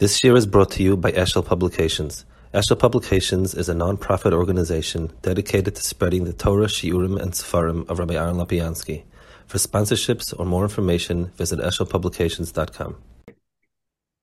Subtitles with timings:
[0.00, 2.24] This year is brought to you by Eshel Publications.
[2.52, 8.00] Eshel Publications is a non-profit organization dedicated to spreading the Torah, Shiurim, and Sefarim of
[8.00, 9.04] Rabbi Aaron Lapiansky.
[9.46, 12.96] For sponsorships or more information, visit eshelpublications.com.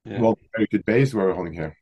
[0.04, 0.20] Yeah.
[0.20, 1.78] Well, very good base we're holding here.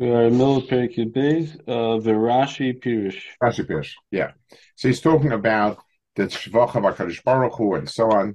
[0.00, 3.22] We are in military base, uh, the Rashi Pirush.
[3.40, 4.32] Rashi Pirush, yeah.
[4.74, 5.78] So he's talking about
[6.16, 8.34] the Shvach of HaKadosh Baruch Hu and so on.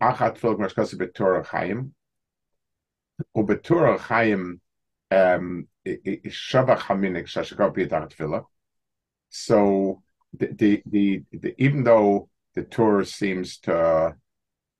[0.00, 0.36] achat
[5.10, 5.66] um,
[9.30, 10.02] So
[10.36, 14.16] the, the, the, the, even though the Torah seems to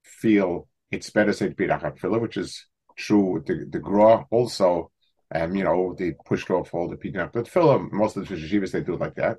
[0.02, 2.66] feel it's better said Pirachat Tefillah, which is
[2.96, 3.42] true.
[3.46, 4.90] The the Gra also,
[5.34, 7.90] um, you know, they pushed off all the Pirachat Tefillah.
[7.92, 9.38] Most of the yeshivas they do it like that.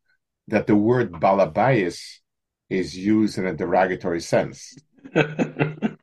[0.51, 2.19] that the word balabayas
[2.69, 4.75] is used in a derogatory sense.
[5.15, 5.97] In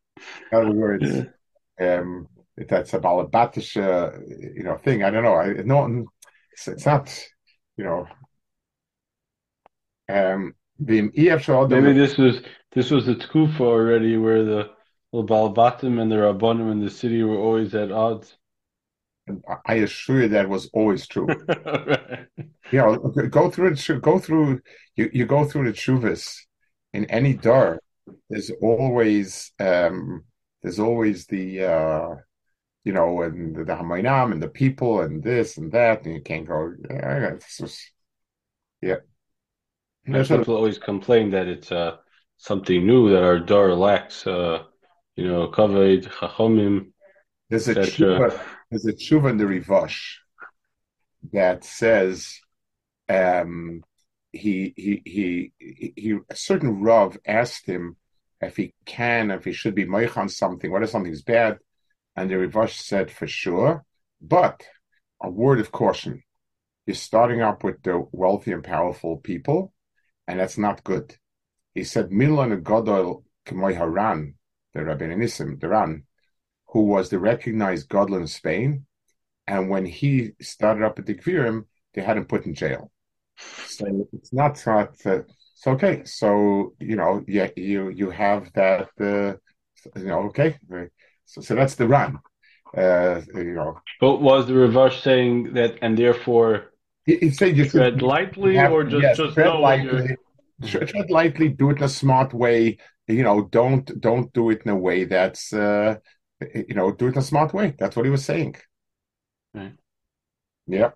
[0.52, 1.06] other words,
[1.80, 4.18] um, that's a balabatish, uh,
[4.54, 5.04] you know, thing.
[5.04, 5.34] I don't know.
[5.34, 6.06] I no,
[6.52, 7.26] it's, it's not,
[7.76, 8.06] you know.
[10.08, 11.10] Um, the
[11.68, 12.40] maybe this was
[12.72, 14.70] this was the tkufa already, where the
[15.12, 18.36] the balbatim and the rabbanim in the city were always at odds.
[19.66, 21.26] I assure you that was always true.
[21.48, 22.26] right.
[22.70, 22.96] You know,
[23.30, 24.02] go through it.
[24.02, 24.60] Go through
[24.96, 25.10] you.
[25.12, 26.36] You go through the chuvas
[26.92, 27.78] in any dar
[28.30, 30.24] there's always um,
[30.62, 32.14] there's always the uh,
[32.84, 36.22] you know and the, the Hamaynam and the people and this and that and you
[36.22, 37.90] can't go yeah, just
[38.80, 38.96] yeah.
[40.06, 41.96] people always complain that it's uh,
[42.36, 44.26] something new that our door lacks.
[44.26, 44.64] Uh,
[45.16, 46.92] you know, kaved chachomim.
[47.50, 50.16] There's a tshuva, there's a tshuva in the Rivash
[51.32, 52.38] that says
[53.08, 53.82] um,
[54.32, 57.96] he he he he a certain Rav asked him
[58.40, 61.58] if he can, if he should be moich on something, what if something's bad?
[62.14, 63.84] And the Rivash said for sure,
[64.20, 64.66] but
[65.20, 66.22] a word of caution.
[66.86, 69.72] You're starting up with the wealthy and powerful people,
[70.26, 71.16] and that's not good.
[71.74, 74.34] He said, Milan Godol Kemoy Haran,
[74.72, 76.04] the Rabbi Nissim, the Ran,
[76.68, 78.86] who was the recognized Godlin of Spain,
[79.46, 82.90] and when he started up at the Kvirim, they had him put in jail.
[83.66, 84.86] So it's not, uh,
[85.54, 86.02] so okay.
[86.04, 88.88] So you know, yeah, you you have that.
[89.00, 89.36] Uh,
[89.98, 90.58] you know, okay.
[91.24, 92.18] So, so that's the Ran.
[92.76, 93.80] Uh, you know.
[94.00, 96.72] But was the Rivash saying that, and therefore,
[97.06, 100.16] it said you tread lightly, have, or just yes, just tread lightly.
[100.66, 101.48] Tread lightly.
[101.48, 102.78] Do it in a smart way.
[103.06, 105.96] You know, don't don't do it in a way that's uh,
[106.53, 107.75] you know, do it in a smart way.
[107.77, 108.55] That's what he was saying.
[109.53, 109.73] Right.
[110.67, 110.91] Yeah.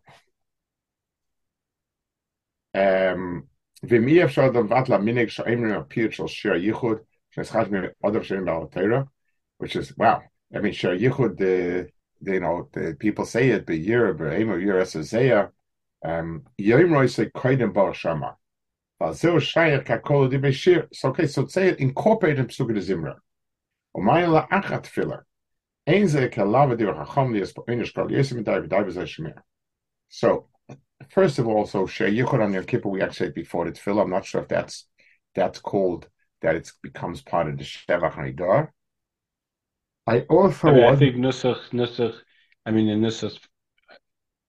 [2.73, 3.47] Um,
[3.83, 6.97] ואם אי אפשר לבד למיניק שאומרים הפיר של שיר הייחוד,
[9.59, 10.21] which is wow.
[10.53, 11.87] I mean, sure, Yichud, the,
[12.21, 15.51] the you know, the people say it, but year, but Emo, year, Esazea,
[16.03, 18.37] um, Yom Roy say Koidim Bar Shama.
[19.13, 19.35] So
[21.09, 23.15] okay, so say it incorporate in Pesukah Zimra.
[23.95, 25.25] Umayla achat filler.
[30.08, 30.48] So,
[31.10, 34.02] first of all, so Shei Yichud on Yom Kippur, we actually before the tefillah.
[34.02, 34.86] I'm not sure if that's
[35.34, 36.08] that's called
[36.42, 38.68] that it becomes part of the Shevach Nidar.
[40.06, 42.14] I also I, mean, I think Nusach, Nusach,
[42.66, 43.38] I mean, in Nusach,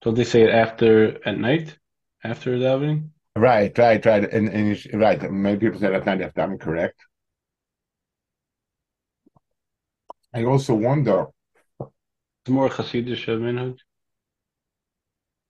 [0.01, 1.77] don't they say it after at night,
[2.23, 3.09] after davening?
[3.35, 5.31] Right, right, right, and, and right.
[5.31, 6.99] Many people say at night after davening, correct.
[10.33, 11.27] I also wonder.
[11.79, 13.77] It's more Hasidic minhag.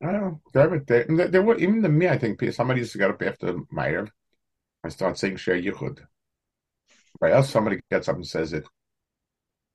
[0.02, 0.42] I don't know.
[0.54, 2.10] There, there, there were even the me.
[2.10, 4.10] I think somebody to get up after Meir
[4.84, 6.00] and start saying Share Yichud.
[7.20, 8.68] But else somebody gets up and says it.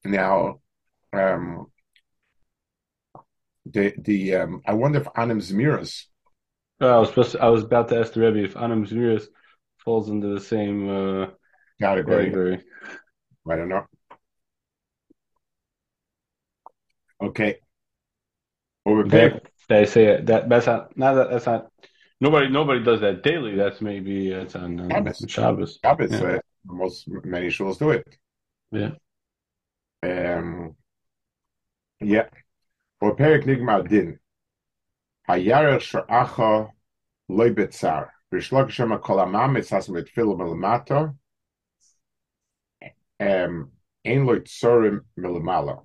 [0.05, 0.61] Now,
[1.13, 1.67] um,
[3.65, 6.05] the the um, I wonder if Anim Zmiras.
[6.81, 9.27] Oh, I was supposed to, I was about to ask the Rebbe if Anim Zmiras
[9.79, 11.27] falls into the same uh,
[11.81, 12.27] category.
[12.27, 12.65] category.
[13.51, 13.87] I don't know.
[17.23, 17.57] Okay.
[18.87, 21.71] Over that, they say that that's not, not that that's not
[22.21, 23.55] nobody nobody does that daily.
[23.55, 25.25] That's maybe it's on uh, Shabbos.
[25.29, 25.79] Shabbos.
[25.83, 26.13] Shabbos.
[26.13, 26.21] Yeah.
[26.21, 28.17] Uh, most many shuls do it.
[28.71, 28.93] Yeah.
[30.03, 30.77] Um.
[32.01, 32.29] Yeah.
[33.01, 34.19] Or perik nigma din.
[35.29, 36.71] Hayarech sha'acha
[37.29, 38.09] loy betzar.
[38.33, 41.15] B'shlok shema kol amamitz has mit filu milamata.
[43.21, 43.73] Um.
[44.05, 45.85] Ein loy tzorim milamala.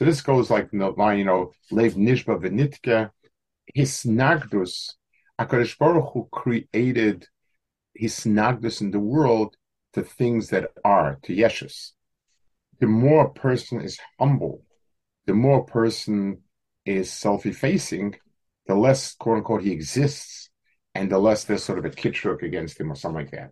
[0.00, 3.10] So this goes like the line, you know, Lev Nishba Venitke,
[3.74, 4.94] his Hisnagdus,
[5.38, 7.26] HaKadosh Baruch Hu created
[8.00, 9.56] Hisnagdus in the world
[9.92, 11.90] to things that are, to Yeshus.
[12.78, 14.64] The more a person is humble,
[15.26, 16.44] the more a person
[16.86, 18.16] is self-effacing,
[18.68, 20.48] the less, quote unquote, he exists,
[20.94, 23.50] and the less there's sort of a kitruk against him or something like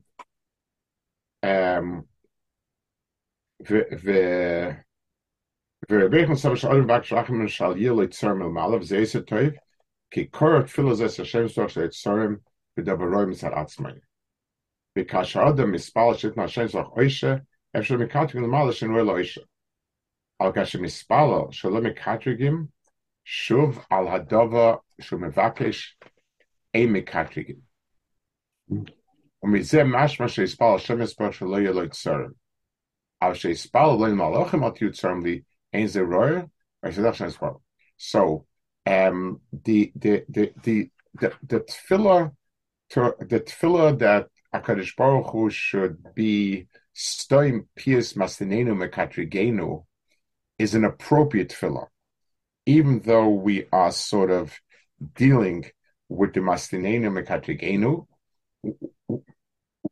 [1.42, 1.76] that.
[1.76, 2.06] Um,
[3.60, 4.87] the, the
[5.91, 9.39] ורבי מסב שאול מבקש רחם של יל יצרם מעלה וזה יסר טוב
[10.11, 12.35] כי קור תפילה זה שהשם סוח של יצרם
[12.77, 13.91] בדברוי מצד עצמי.
[14.99, 17.35] וכאשר אדם מספל שתנה השם סוח אוישה
[17.77, 19.41] אפשר מקטרגים למעלה שנראה לו אוישה.
[20.41, 22.65] אבל כאשר מספל שלא מקטרגים
[23.23, 25.97] שוב על הדבר שהוא מבקש
[26.73, 27.55] אין מקטרגים.
[29.43, 32.31] ומזה משמע שיספל השם יספר שלא יהיה לו יצרם.
[33.21, 35.41] אבל שיספל לא ימלאכם אל תהיו צרם לי
[37.96, 38.46] so
[38.86, 42.32] um, the the the the the, the tefillah
[42.90, 49.84] to, the tefillah that Hakadosh Baruch Hu should be stoim pius mastinenu mekatrigenu
[50.58, 51.88] is an appropriate tefillah,
[52.66, 54.58] even though we are sort of
[55.14, 55.66] dealing
[56.08, 58.06] with the mastinenu mekatrigenu.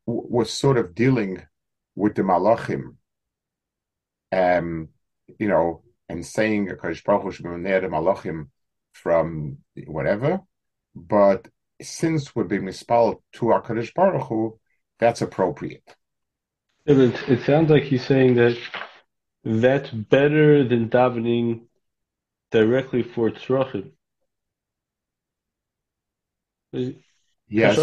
[0.07, 1.43] We're sort of dealing
[1.95, 2.97] with the malachim.
[4.33, 4.89] Um,
[5.38, 8.49] you know, and saying a Kodesh Baruch Hu Malachim
[8.92, 10.40] from whatever,
[10.95, 11.49] but
[11.83, 14.59] since we're being mispal to our Kodesh Baruch Hu,
[14.99, 15.95] that's appropriate.
[16.87, 18.56] It, it sounds like he's saying that
[19.45, 21.62] that's better than davening
[22.50, 23.90] directly for tzrachim.
[26.73, 27.76] Yes.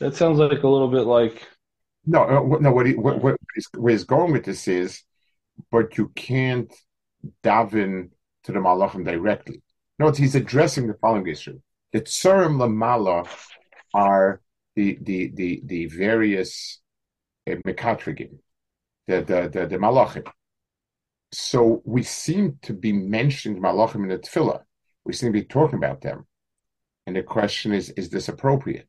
[0.00, 1.46] That sounds like a little bit like.
[2.06, 2.72] No, uh, no.
[2.72, 5.02] What, he, what, what he's, where he's going with this is
[5.70, 6.72] but you can't
[7.42, 8.10] daven
[8.44, 9.62] to the malachim directly.
[9.98, 11.60] No, he's addressing the following issue.
[11.92, 13.28] The tsurim lamala
[13.92, 14.40] are
[14.76, 16.80] the the the the various
[17.50, 18.38] uh, mekatrigim,
[19.06, 20.26] the the the, the malachim.
[21.32, 24.62] So we seem to be mentioning malachim in the tefillah.
[25.04, 26.26] We seem to be talking about them,
[27.06, 28.88] and the question is: Is this appropriate?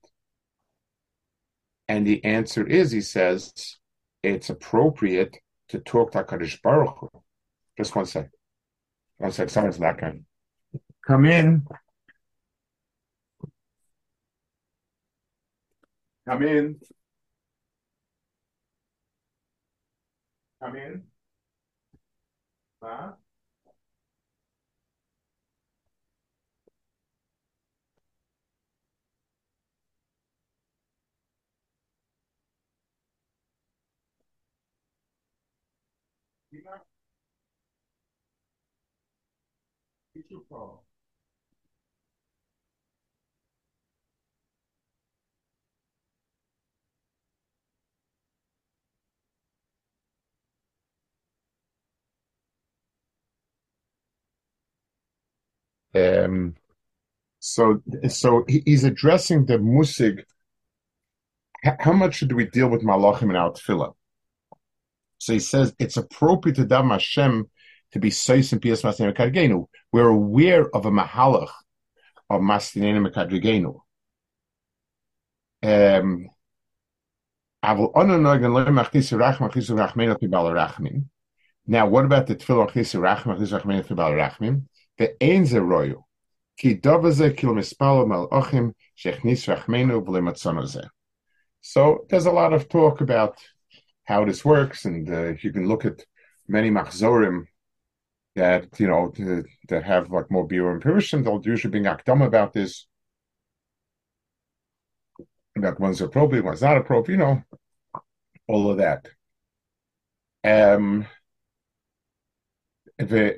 [1.91, 3.75] And the answer is, he says,
[4.23, 5.37] it's appropriate
[5.71, 7.09] to talk to HaKadosh Baruch Hu.
[7.77, 8.29] Just one sec.
[9.17, 10.25] One sec, someone's knocking.
[11.05, 11.65] Come in.
[16.27, 16.79] Come in.
[20.61, 21.03] Come in.
[22.83, 23.11] Huh?
[55.93, 56.55] Um,
[57.39, 60.23] so, so he's addressing the musig.
[61.79, 63.95] How much should we deal with malachim in our tefillah?
[65.21, 67.47] So he says it's appropriate to dam Hashem
[67.91, 69.67] to be sois and pias mekadgenu.
[69.91, 71.51] We're aware of a mahalach
[72.27, 73.81] of masnei mekadgenu.
[75.61, 76.27] Um,
[77.63, 77.99] now, what
[82.05, 84.63] about the tefillah chisu rachman chisu rachmin tefillah rachmin?
[84.97, 86.01] The ein zeroyu
[86.57, 90.89] ki dovaze kil mispalo mal ochim shechnis rachmenu v'lematzonoze.
[91.61, 93.37] So there's a lot of talk about
[94.04, 96.04] how this works, and uh, you can look at
[96.48, 97.46] many machzorim
[98.36, 101.24] that you know to, that have like more beer and pirushim.
[101.24, 102.86] They'll usually bring akdam about this,
[105.56, 107.18] about one's appropriate, one's not appropriate.
[107.18, 107.42] You know,
[108.48, 109.08] all of that.
[110.44, 111.06] Um.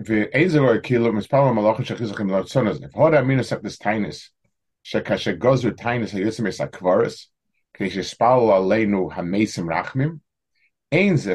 [0.06, 2.86] ואיזה כאילו מספר המלאכים שחיזוכים לרצון הזה.
[2.92, 4.30] והוד אמינוס את טיינס,
[4.82, 7.32] שכאשר גוזר טיינס היוצא מסקבורס,
[7.74, 10.16] כדי שספל עלינו המסים רחמים,
[10.93, 11.33] Ein ze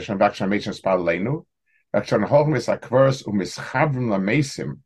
[0.72, 1.44] spal leinu,
[1.92, 4.82] hoch mis akvers um mis la mesim.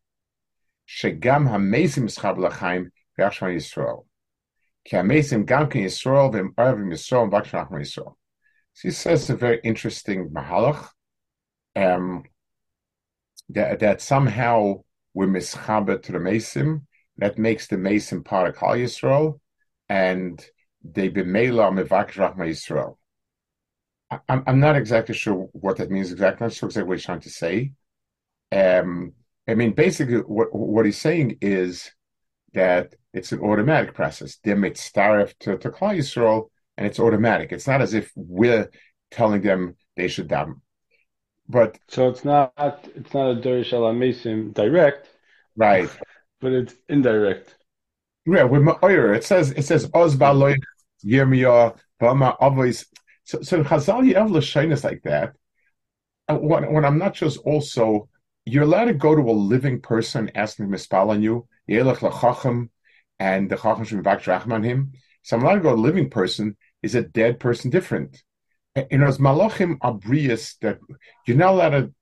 [1.03, 4.07] Ha mesim mis Yisrael.
[4.87, 8.15] Ki ha mesim gam Yisrael vim arvim Yisrael.
[8.73, 10.89] She says a very interesting mahalach
[11.77, 12.25] um,
[13.51, 15.27] that, that somehow we're
[16.05, 16.87] to the mesim.
[17.19, 19.39] That makes the mesim part of Kal Yisrael,
[19.91, 20.43] and
[20.83, 22.97] they b'meila mevaksh Rachma Yisrael.
[24.29, 26.45] I'm, I'm not exactly sure what that means exactly.
[26.45, 27.73] I'm not sure exactly what he's trying to say.
[28.51, 29.13] Um,
[29.49, 31.91] I mean, basically, what, what he's saying is
[32.55, 34.39] that it's an automatic process.
[34.43, 37.53] They're mitzaref to, to Klal Yisrael, and it's automatic.
[37.53, 38.71] It's not as if we're
[39.11, 40.61] telling them they should daven.
[41.49, 42.53] But so it's not
[42.95, 45.09] it's not a Dorish Mason direct,
[45.57, 45.91] right?
[46.41, 47.57] But it's indirect.
[48.25, 50.57] Yeah, with Ma'ir, it says it says Oz Baloy
[51.05, 52.87] Yirmiyah Bama always.
[53.25, 55.35] So so Chazal have Lashainus like that.
[56.29, 58.09] When, I'm not just also
[58.45, 62.71] you're allowed to go to a living person asking mispal on you, Yelech Lachachim,
[63.21, 64.93] and the Chacham back on him.
[65.23, 66.57] So I'm allowed to go to a living person.
[66.83, 68.23] Is a dead person different?
[68.91, 70.79] you know, as malachim abrius that
[71.27, 71.93] you're not allowed to.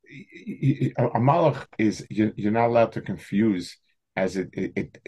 [0.99, 3.77] A malach is you're not allowed to confuse
[4.17, 4.99] as it it, it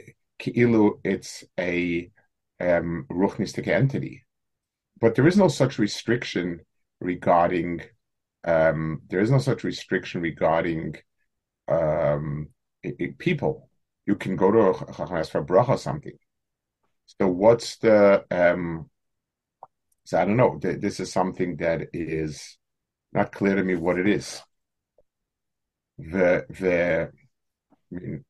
[1.05, 2.11] it's a
[2.61, 4.25] um, ruchnistic entity,
[5.03, 6.61] but there is no such restriction
[7.01, 7.83] regarding.
[8.45, 10.95] Um, there is no such restriction regarding
[11.69, 12.49] um,
[12.85, 13.69] it, it, people.
[14.07, 14.75] You can go to a
[15.25, 16.17] for bracha something.
[17.19, 18.89] So what's the um,
[20.05, 20.59] so I don't know.
[20.61, 22.57] This is something that is
[23.13, 24.41] not clear to me what it is.
[25.99, 27.11] The the
[27.93, 28.25] I mean,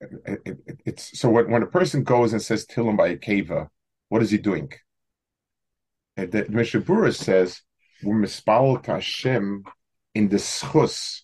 [0.00, 3.68] it, it, it's so when, when a person goes and says Tilim by a keva,
[4.08, 4.72] what is he doing?
[6.26, 7.62] The Mishabura says
[8.02, 9.64] Hashem
[10.16, 11.20] in the schus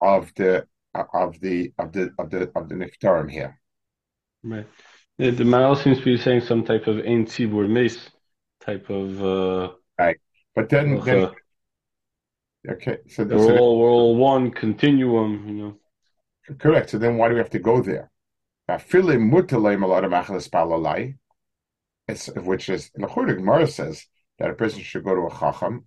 [0.00, 3.60] of the of the of the of the of the niftarim here.
[4.42, 4.66] Right.
[5.18, 8.10] The, the Maharal seems to be saying some type of ein tzibur mace
[8.60, 10.18] type of uh, right.
[10.56, 11.32] But then, then uh,
[12.68, 15.78] okay, so we're all we're all one continuum, you know.
[16.58, 16.90] Correct.
[16.90, 18.10] So then, why do we have to go there?
[22.08, 24.06] It's which is the Gemara says
[24.38, 25.84] that a person should go to a chacham.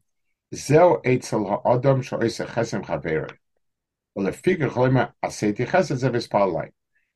[0.54, 2.84] Zeo eitzel ha'adam chesem.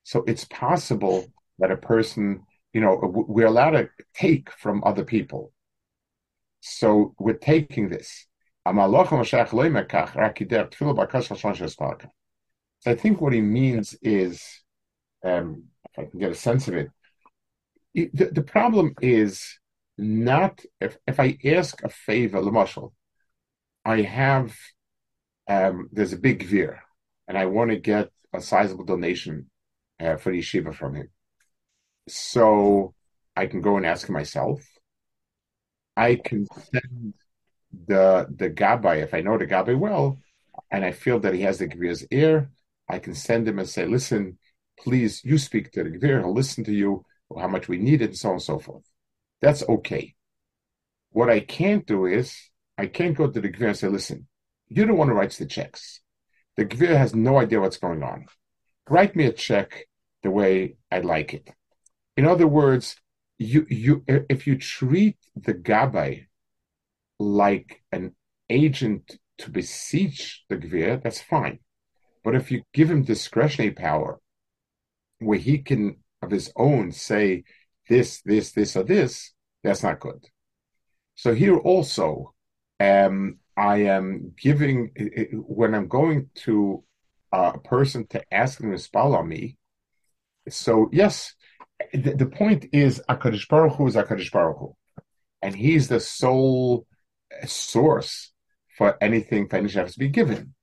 [0.04, 1.26] So it's possible
[1.60, 5.52] that a person, you know, we're allowed to take from other people.
[6.62, 8.28] So we're taking this.
[8.66, 8.72] I
[12.96, 14.42] think what he means is,
[15.26, 16.90] um, if I can get a sense of it,
[17.94, 19.60] the, the problem is
[19.98, 22.94] not if, if I ask a favor, Lamashal,
[23.86, 24.56] I have
[25.48, 26.82] um, there's a big veer,
[27.28, 29.50] and I want to get a sizable donation
[30.00, 31.10] uh, for yeshiva from him.
[32.08, 32.94] So
[33.36, 34.62] I can go and ask him myself,
[35.96, 37.14] I can send
[37.88, 40.18] the the Gabbai, if I know the Gabbai well,
[40.72, 42.50] and I feel that he has the Gvir's ear,
[42.90, 44.38] I can send him and say, listen,
[44.80, 47.06] please, you speak to the Gvir, he'll listen to you,
[47.38, 48.84] how much we need it, and so on and so forth.
[49.44, 50.16] That's okay.
[51.12, 52.34] What I can't do is,
[52.78, 54.28] I can't go to the Gvir and say, listen,
[54.70, 56.00] you're the one who writes the checks.
[56.56, 58.28] The Gvir has no idea what's going on.
[58.90, 59.90] Write me a check
[60.24, 61.50] the way I like it.
[62.16, 62.96] In other words,
[63.38, 66.28] you you if you treat the Gabbai
[67.20, 68.16] like an
[68.50, 71.60] agent to beseech the Gvir, that's fine.
[72.24, 74.22] But if you give him discretionary power,
[75.20, 77.44] where he can of his own say
[77.90, 79.33] this, this, this, or this,
[79.64, 80.26] that's not good.
[81.16, 82.34] So here also,
[82.80, 84.92] um, I am giving
[85.34, 86.84] when I'm going to
[87.32, 89.58] a person to ask them to spell on me.
[90.50, 91.34] So yes,
[91.94, 94.76] the, the point is Akadosh Baruch Hu is Akadosh Baruch Hu,
[95.42, 96.86] and he's the sole
[97.46, 98.32] source
[98.78, 100.54] for anything for has to be given.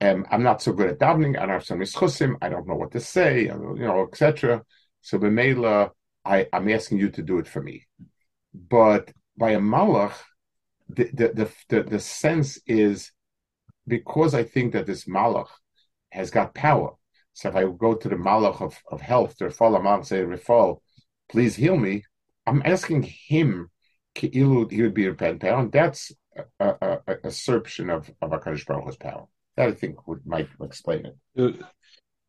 [0.00, 1.36] Um, I'm not so good at davening.
[1.36, 2.34] I don't have some mischusim.
[2.42, 4.62] I don't know what to say, you know, etc.
[5.00, 5.90] So b'meila,
[6.24, 7.86] I'm asking you to do it for me.
[8.54, 10.14] But by a malach,
[10.88, 13.10] the the the the, the sense is
[13.86, 15.48] because I think that this malach
[16.10, 16.92] has got power.
[17.32, 20.78] So if I go to the malach of, of health, to Rafal Amam, say, Rafal,
[21.28, 22.04] please heal me,
[22.46, 23.70] I'm asking him,
[24.14, 26.12] he would be power, and that's
[26.60, 29.26] a, a, a assertion of, of HaKadosh Baruch Hu's power.
[29.56, 31.56] That I think would might explain it.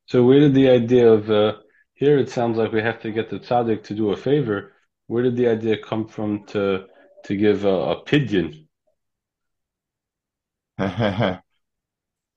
[0.08, 1.54] So, where did the idea of uh,
[1.94, 2.18] here?
[2.20, 4.74] It sounds like we have to get the tzaddik to do a favor.
[5.08, 6.86] Where did the idea come from to
[7.26, 8.68] to give a, a pidyon?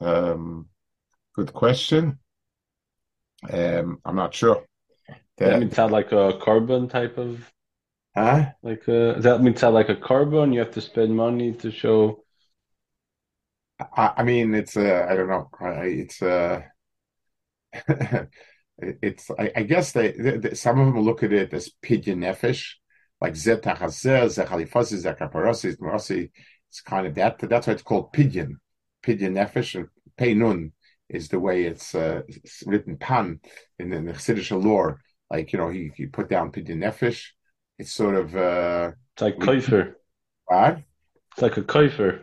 [0.00, 0.68] um,
[1.34, 2.18] good question.
[3.50, 4.64] Um, I'm not sure.
[5.38, 7.50] That, that means sound like a carbon type of.
[8.16, 8.46] Huh?
[8.62, 10.52] Like a, that means sound like a carbon.
[10.52, 12.24] You have to spend money to show
[13.80, 15.48] I, I mean, it's uh, I don't know.
[15.60, 16.62] It's uh,
[18.78, 22.74] it's I, I guess they, they, some of them look at it as pidyon nefesh,
[23.20, 26.30] like zetachazer, zechalifazi, zekaparasi, marasi.
[26.70, 27.38] It's kind of that.
[27.38, 28.56] That's why it's called pidyon,
[29.04, 29.88] pidyon nefesh, and
[30.18, 30.72] peinun
[31.08, 33.40] is the way it's, uh, it's written pan
[33.78, 35.00] in, in the Chassidish lore.
[35.30, 37.24] Like you know, he, he put down pidyon nefesh.
[37.78, 39.94] It's sort of uh, it's like koifer.
[40.46, 40.82] What?
[41.32, 42.22] It's like a koifer.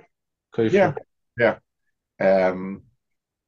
[0.57, 0.93] Yeah,
[1.37, 1.57] yeah.
[2.19, 2.83] Um,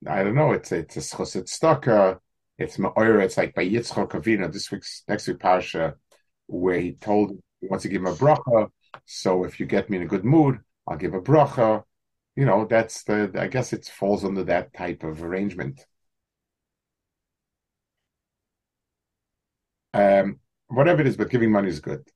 [0.05, 0.51] I don't know.
[0.51, 2.19] It's it's a choset staka.
[2.57, 3.23] It's ma'ora.
[3.23, 4.51] It's like by Yitzchak Avinu.
[4.51, 5.95] This week's next week parsha,
[6.47, 8.69] where he told he wants to give him a bracha.
[9.05, 11.83] So if you get me in a good mood, I'll give a bracha.
[12.35, 13.31] You know, that's the.
[13.37, 15.85] I guess it falls under that type of arrangement.
[19.93, 22.07] Um, whatever it is, but giving money is good.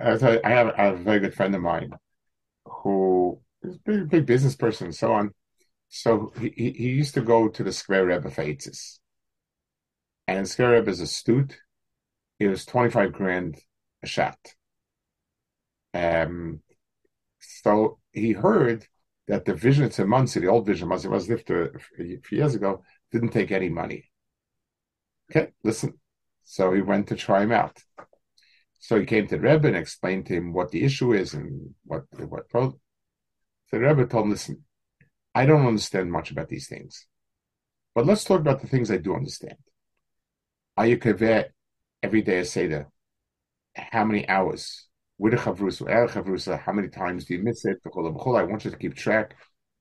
[0.00, 1.92] I have, I have a very good friend of mine
[2.64, 5.32] who is a big, big business person and so on.
[5.88, 8.98] So he, he used to go to the Square Rebbe Feitzis.
[10.26, 11.52] And Square Rebbe is astute.
[11.52, 11.60] stute.
[12.40, 13.58] It was 25 grand
[14.02, 14.38] a shot.
[15.94, 16.60] Um,
[17.40, 18.86] so he heard
[19.28, 22.82] that the Vizhnitz to Monsey, the old Vizhnitz Monsey was lived a few years ago,
[23.10, 24.10] didn't take any money.
[25.30, 25.94] Okay, listen.
[26.44, 27.82] So he went to try him out.
[28.86, 31.74] So he came to the Rebbe and explained to him what the issue is and
[31.82, 32.70] what what So
[33.72, 34.62] the Rebbe told him, "Listen,
[35.34, 37.08] I don't understand much about these things,
[37.96, 39.56] but let's talk about the things I do understand.
[40.78, 41.50] Ayukaveh
[42.00, 42.86] every day a seder.
[43.74, 44.86] How many hours?
[45.18, 47.78] With a chavrusa, how many times do you miss it?
[47.84, 49.34] I want you to keep track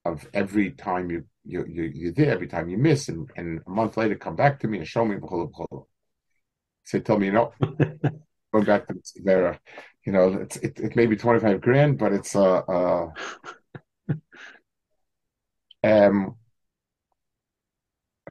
[0.03, 3.69] of every time you you, you you're there, every time you miss, and, and a
[3.69, 5.17] month later come back to me and show me.
[6.85, 7.53] So tell me, you know,
[8.61, 9.59] back to the Sierra,
[10.05, 13.09] You know, it's it, it may be twenty five grand, but it's uh, uh
[15.83, 16.35] um.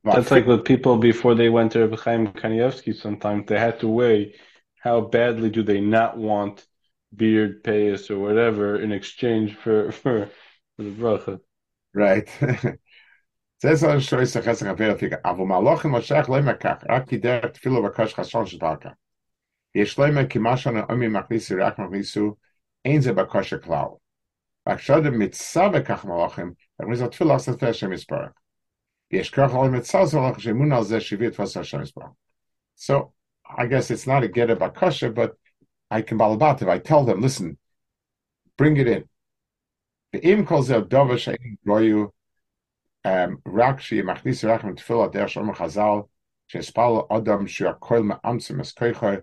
[0.04, 2.94] That's like with people before they went to Reb Chaim Kanievsky.
[2.94, 4.34] Sometimes they had to weigh
[4.80, 6.66] how badly do they not want
[7.16, 10.30] beard payas or whatever in exchange for for,
[10.76, 11.40] for the bracha.
[11.94, 12.28] Right.
[13.62, 14.00] That's what I'm
[15.24, 15.50] Avu.
[18.58, 18.88] Aki.
[19.76, 19.86] So,
[33.56, 35.36] I guess it's not a get a bakasha, but
[35.90, 36.68] I can balabativ.
[36.68, 37.58] I tell them, listen,
[38.56, 39.04] bring it in.
[40.12, 42.10] The im calls out dova shein royu
[43.44, 46.08] rak shi machnis rachem tefillah der shom chazal
[46.52, 49.22] Shespal Adam Shiakol Ma'amsim Eskoicha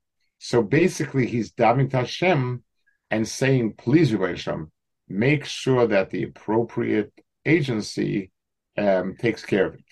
[0.43, 2.63] So basically he's davening to Hashem
[3.11, 4.71] and saying, please, Rebbe Hashem,
[5.07, 7.13] make sure that the appropriate
[7.45, 8.31] agency
[8.75, 9.85] um, takes care of it.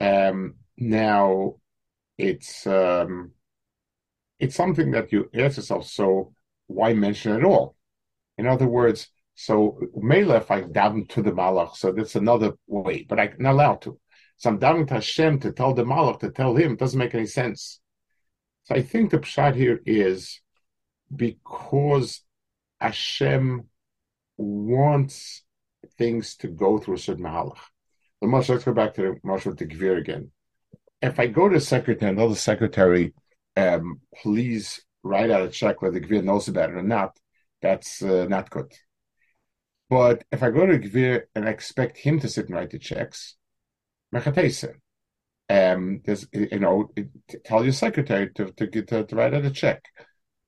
[0.00, 1.56] Um, now,
[2.18, 3.30] it's um,
[4.40, 5.86] it's something that you ask yourself.
[5.86, 6.32] So,
[6.66, 7.76] why mention it all?
[8.36, 13.04] In other words, so Mele, if I daven to the Malach, so that's another way,
[13.06, 14.00] but I'm not allowed to.
[14.38, 16.74] So I'm davening to Hashem to tell the Malach to tell him.
[16.74, 17.80] Doesn't make any sense.
[18.64, 20.40] So I think the pshat here is
[21.14, 22.22] because
[22.80, 23.68] Hashem
[24.38, 25.44] wants
[25.98, 29.98] things to go through a certain Moshe, let's go back to the with the Gvir
[29.98, 30.30] again.
[31.02, 33.12] If I go to the secretary and tell the secretary,
[33.54, 37.18] um, please write out a check whether the Gvir knows about it or not,
[37.60, 38.72] that's uh, not good.
[39.88, 42.78] But if I go to Gvir and I expect him to sit and write the
[42.78, 43.36] checks,
[44.14, 44.74] mechatese.
[45.48, 46.90] Um, there's, you know,
[47.44, 49.84] tell your secretary to, to, get, to, to write out a check.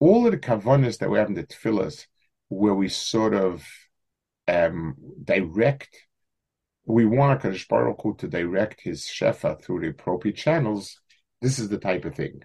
[0.00, 2.06] All of the kavanas that we have in the tefillahs,
[2.48, 3.64] where we sort of
[4.48, 5.96] um, direct,
[6.84, 11.00] we want a Baruch Hu to direct his shefa through the appropriate channels.
[11.40, 12.40] This is the type of thing.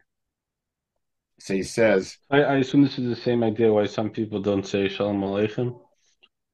[1.39, 2.17] So he says.
[2.29, 5.79] I, I assume this is the same idea why some people don't say Shalom Aleichem.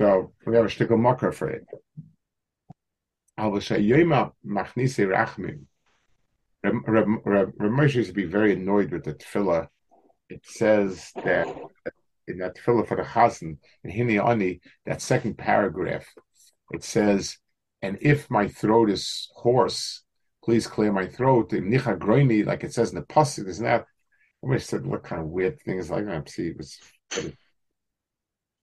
[0.00, 1.64] So we have a shtickle mocker for it.
[6.64, 9.68] Reb Moshe used to be very annoyed with the tefillah.
[10.28, 11.48] It says that
[12.26, 16.06] in that tefillah for the chazan, in Hini Ani, that second paragraph,
[16.72, 17.38] it says,
[17.80, 20.02] and if my throat is hoarse,
[20.44, 21.52] please clear my throat.
[21.52, 23.86] In Nicha Groini, like it says in the Pasuk, isn't that?
[24.48, 26.28] I said, what kind of weird thing is like that?
[26.28, 26.78] See, it was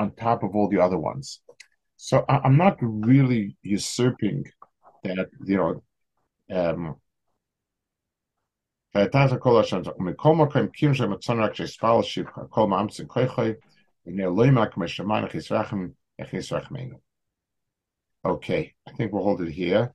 [0.00, 1.40] on top of all the other ones.
[1.96, 4.44] So I, am not really usurping
[5.04, 5.82] that, you know,
[6.50, 6.96] um,
[18.24, 19.94] Okay, I think we'll hold it here.